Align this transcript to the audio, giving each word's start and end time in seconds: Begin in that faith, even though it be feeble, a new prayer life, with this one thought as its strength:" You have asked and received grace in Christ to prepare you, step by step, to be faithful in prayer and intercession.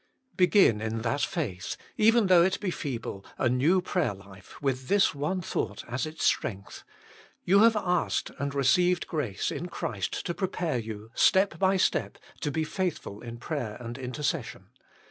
Begin 0.35 0.81
in 0.81 1.03
that 1.03 1.21
faith, 1.21 1.77
even 1.95 2.25
though 2.25 2.41
it 2.41 2.59
be 2.59 2.71
feeble, 2.71 3.23
a 3.37 3.47
new 3.47 3.83
prayer 3.83 4.15
life, 4.15 4.59
with 4.59 4.87
this 4.87 5.13
one 5.13 5.41
thought 5.41 5.83
as 5.87 6.07
its 6.07 6.23
strength:" 6.23 6.83
You 7.45 7.59
have 7.59 7.75
asked 7.75 8.31
and 8.39 8.55
received 8.55 9.05
grace 9.05 9.51
in 9.51 9.67
Christ 9.67 10.25
to 10.25 10.33
prepare 10.33 10.79
you, 10.79 11.11
step 11.13 11.59
by 11.59 11.77
step, 11.77 12.17
to 12.39 12.49
be 12.49 12.63
faithful 12.63 13.21
in 13.21 13.37
prayer 13.37 13.77
and 13.79 13.95
intercession. 13.95 14.69